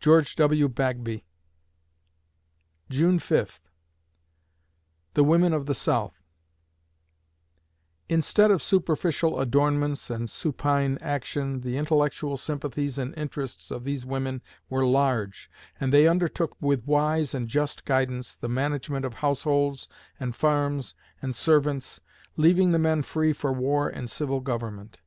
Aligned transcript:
GEORGE 0.00 0.34
W. 0.34 0.68
BAGBY 0.68 1.24
June 2.90 3.20
Fifth 3.20 3.68
THE 5.14 5.22
WOMEN 5.22 5.52
OF 5.54 5.66
THE 5.66 5.74
SOUTH 5.76 6.20
Instead 8.08 8.50
of 8.50 8.60
superficial 8.60 9.38
adornments 9.38 10.10
and 10.10 10.28
supine 10.28 10.98
action, 11.00 11.60
the 11.60 11.76
intellectual 11.76 12.36
sympathies 12.36 12.98
and 12.98 13.16
interests 13.16 13.70
of 13.70 13.84
these 13.84 14.04
women 14.04 14.42
were 14.68 14.84
large, 14.84 15.48
and 15.78 15.92
they 15.92 16.08
undertook 16.08 16.56
with 16.60 16.84
wise 16.84 17.32
and 17.32 17.46
just 17.46 17.84
guidance, 17.84 18.34
the 18.34 18.48
management 18.48 19.04
of 19.04 19.14
households 19.14 19.86
and 20.18 20.34
farms 20.34 20.96
and 21.22 21.36
servants, 21.36 22.00
leaving 22.36 22.72
the 22.72 22.80
men 22.80 23.04
free 23.04 23.32
for 23.32 23.52
war 23.52 23.88
and 23.88 24.10
civil 24.10 24.40
government. 24.40 24.98